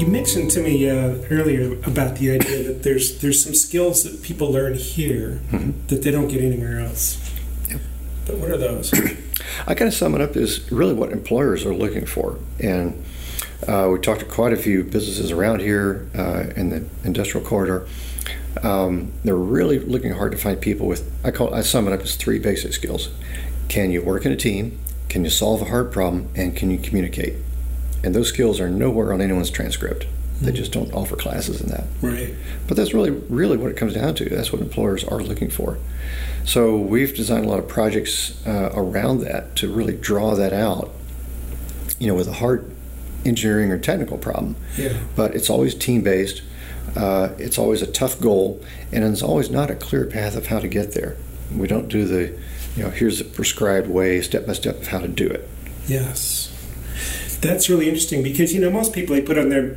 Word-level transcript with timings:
you 0.00 0.06
mentioned 0.06 0.50
to 0.52 0.62
me 0.62 0.88
uh, 0.88 1.14
earlier 1.30 1.74
about 1.84 2.16
the 2.16 2.30
idea 2.32 2.62
that 2.64 2.82
there's 2.82 3.18
there's 3.20 3.42
some 3.44 3.54
skills 3.54 4.02
that 4.04 4.22
people 4.22 4.50
learn 4.50 4.74
here 4.74 5.40
Mhm. 5.52 5.74
that 5.88 6.02
they 6.02 6.10
don't 6.10 6.28
get 6.28 6.40
anywhere 6.42 6.80
else. 6.80 7.18
But 8.26 8.38
what 8.38 8.50
are 8.50 8.56
those? 8.56 8.92
I 9.66 9.74
kind 9.74 9.88
of 9.88 9.94
sum 9.94 10.14
it 10.14 10.20
up 10.20 10.36
as 10.36 10.70
really 10.70 10.94
what 10.94 11.10
employers 11.12 11.64
are 11.66 11.74
looking 11.74 12.06
for. 12.06 12.38
And 12.60 13.02
uh, 13.66 13.88
we 13.92 13.98
talked 13.98 14.20
to 14.20 14.26
quite 14.26 14.52
a 14.52 14.56
few 14.56 14.84
businesses 14.84 15.30
around 15.30 15.60
here 15.60 16.08
uh, 16.16 16.44
in 16.56 16.70
the 16.70 16.84
industrial 17.04 17.46
corridor. 17.46 17.86
Um, 18.62 19.12
they're 19.24 19.34
really 19.34 19.78
looking 19.78 20.12
hard 20.12 20.32
to 20.32 20.38
find 20.38 20.60
people 20.60 20.86
with, 20.86 21.10
I 21.24 21.30
call 21.30 21.52
I 21.54 21.62
sum 21.62 21.86
it 21.88 21.92
up 21.92 22.00
as 22.00 22.16
three 22.16 22.38
basic 22.38 22.72
skills. 22.72 23.10
Can 23.68 23.90
you 23.90 24.02
work 24.02 24.24
in 24.26 24.32
a 24.32 24.36
team? 24.36 24.78
Can 25.08 25.24
you 25.24 25.30
solve 25.30 25.62
a 25.62 25.66
hard 25.66 25.92
problem? 25.92 26.28
And 26.34 26.56
can 26.56 26.70
you 26.70 26.78
communicate? 26.78 27.34
And 28.02 28.14
those 28.14 28.28
skills 28.28 28.60
are 28.60 28.68
nowhere 28.70 29.12
on 29.12 29.20
anyone's 29.20 29.50
transcript. 29.50 30.06
They 30.40 30.52
just 30.52 30.72
don't 30.72 30.90
offer 30.94 31.16
classes 31.16 31.60
in 31.60 31.68
that. 31.68 31.84
right. 32.00 32.34
But 32.66 32.78
that's 32.78 32.94
really, 32.94 33.10
really 33.10 33.58
what 33.58 33.70
it 33.70 33.76
comes 33.76 33.92
down 33.92 34.14
to. 34.14 34.24
That's 34.28 34.50
what 34.50 34.62
employers 34.62 35.04
are 35.04 35.20
looking 35.20 35.50
for. 35.50 35.76
So 36.44 36.78
we've 36.78 37.14
designed 37.14 37.44
a 37.44 37.48
lot 37.48 37.58
of 37.58 37.68
projects 37.68 38.40
uh, 38.46 38.70
around 38.74 39.20
that 39.20 39.54
to 39.56 39.70
really 39.70 39.94
draw 39.94 40.34
that 40.36 40.54
out. 40.54 40.90
You 41.98 42.06
know, 42.06 42.14
with 42.14 42.26
a 42.28 42.32
hard 42.32 42.74
engineering 43.26 43.70
or 43.70 43.78
technical 43.78 44.16
problem, 44.16 44.56
Yeah. 44.78 44.94
but 45.14 45.34
it's 45.34 45.50
always 45.50 45.74
team 45.74 46.00
based. 46.02 46.40
Uh, 46.96 47.28
it's 47.38 47.58
always 47.58 47.82
a 47.82 47.86
tough 47.86 48.18
goal, 48.18 48.64
and 48.90 49.04
it's 49.04 49.22
always 49.22 49.50
not 49.50 49.70
a 49.70 49.74
clear 49.74 50.06
path 50.06 50.34
of 50.36 50.46
how 50.46 50.58
to 50.58 50.68
get 50.68 50.92
there. 50.94 51.18
We 51.54 51.68
don't 51.68 51.88
do 51.88 52.06
the, 52.06 52.34
you 52.76 52.82
know, 52.84 52.88
here's 52.88 53.20
a 53.20 53.24
prescribed 53.26 53.88
way, 53.88 54.22
step 54.22 54.46
by 54.46 54.54
step 54.54 54.80
of 54.80 54.86
how 54.88 55.00
to 55.00 55.08
do 55.08 55.26
it. 55.28 55.46
Yes. 55.86 56.50
That's 57.40 57.68
really 57.70 57.86
interesting 57.88 58.22
because 58.22 58.52
you 58.52 58.60
know 58.60 58.70
most 58.70 58.92
people 58.92 59.14
they 59.14 59.22
put 59.22 59.38
on 59.38 59.48
their 59.48 59.76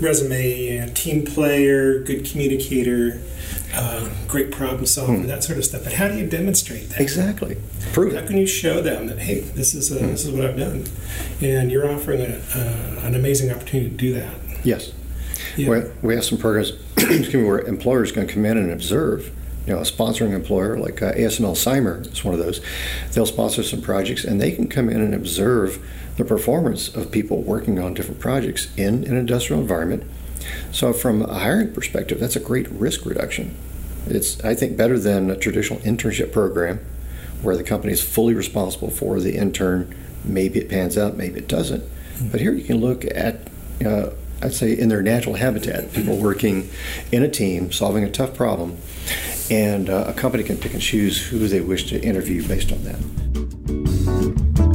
resume 0.00 0.78
uh, 0.78 0.88
team 0.94 1.24
player, 1.24 2.00
good 2.00 2.24
communicator, 2.24 3.20
uh, 3.74 4.08
great 4.28 4.50
problem 4.52 4.86
solver, 4.86 5.14
Hmm. 5.16 5.26
that 5.26 5.42
sort 5.42 5.58
of 5.58 5.64
stuff. 5.64 5.84
But 5.84 5.94
how 5.94 6.08
do 6.08 6.16
you 6.16 6.26
demonstrate 6.26 6.90
that? 6.90 7.00
Exactly. 7.00 7.56
Prove 7.92 8.12
How 8.12 8.20
it. 8.20 8.26
can 8.26 8.36
you 8.36 8.46
show 8.46 8.80
them 8.80 9.06
that 9.08 9.18
hey, 9.18 9.40
this 9.40 9.74
is 9.74 9.90
uh 9.90 9.96
this 10.06 10.24
is 10.24 10.30
what 10.30 10.44
I've 10.44 10.56
done, 10.58 10.84
and 11.40 11.72
you're 11.72 11.90
offering 11.90 12.20
a, 12.20 12.40
uh, 12.54 13.06
an 13.06 13.14
amazing 13.14 13.50
opportunity 13.50 13.90
to 13.90 13.96
do 13.96 14.14
that? 14.14 14.34
Yes. 14.64 14.92
Yeah. 15.56 15.70
We, 15.70 15.80
we 16.02 16.14
have 16.14 16.24
some 16.24 16.38
programs 16.38 16.72
excuse 16.96 17.34
me, 17.34 17.42
where 17.44 17.58
employers 17.60 18.12
can 18.12 18.26
come 18.28 18.44
in 18.44 18.56
and 18.58 18.70
observe. 18.70 19.30
You 19.68 19.74
know, 19.74 19.80
a 19.80 19.84
sponsoring 19.84 20.32
employer 20.32 20.78
like 20.78 21.02
uh, 21.02 21.12
ASML 21.12 21.54
Cymer 21.54 22.00
is 22.00 22.24
one 22.24 22.32
of 22.32 22.40
those. 22.40 22.62
They'll 23.12 23.26
sponsor 23.26 23.62
some 23.62 23.82
projects 23.82 24.24
and 24.24 24.40
they 24.40 24.50
can 24.50 24.66
come 24.66 24.88
in 24.88 25.02
and 25.02 25.12
observe 25.12 25.86
the 26.16 26.24
performance 26.24 26.88
of 26.96 27.12
people 27.12 27.42
working 27.42 27.78
on 27.78 27.92
different 27.92 28.18
projects 28.18 28.74
in 28.78 29.04
an 29.04 29.14
industrial 29.14 29.60
environment. 29.60 30.04
So, 30.72 30.94
from 30.94 31.20
a 31.20 31.40
hiring 31.40 31.74
perspective, 31.74 32.18
that's 32.18 32.34
a 32.34 32.40
great 32.40 32.66
risk 32.70 33.04
reduction. 33.04 33.54
It's, 34.06 34.42
I 34.42 34.54
think, 34.54 34.78
better 34.78 34.98
than 34.98 35.30
a 35.30 35.36
traditional 35.36 35.80
internship 35.80 36.32
program 36.32 36.80
where 37.42 37.54
the 37.54 37.62
company 37.62 37.92
is 37.92 38.02
fully 38.02 38.32
responsible 38.32 38.88
for 38.88 39.20
the 39.20 39.36
intern. 39.36 39.94
Maybe 40.24 40.60
it 40.60 40.70
pans 40.70 40.96
out, 40.96 41.18
maybe 41.18 41.40
it 41.40 41.46
doesn't. 41.46 41.84
But 42.32 42.40
here 42.40 42.54
you 42.54 42.64
can 42.64 42.78
look 42.78 43.04
at, 43.04 43.50
uh, 43.84 44.12
I'd 44.40 44.54
say, 44.54 44.72
in 44.72 44.88
their 44.88 45.02
natural 45.02 45.34
habitat, 45.34 45.92
people 45.92 46.16
working 46.16 46.70
in 47.10 47.22
a 47.22 47.28
team, 47.28 47.72
solving 47.72 48.04
a 48.04 48.10
tough 48.10 48.34
problem, 48.34 48.78
and 49.50 49.90
uh, 49.90 50.04
a 50.06 50.12
company 50.12 50.44
can 50.44 50.56
pick 50.56 50.74
and 50.74 50.82
choose 50.82 51.26
who 51.26 51.48
they 51.48 51.60
wish 51.60 51.88
to 51.90 52.00
interview 52.00 52.46
based 52.46 52.70
on 52.70 52.84
that. 52.84 54.67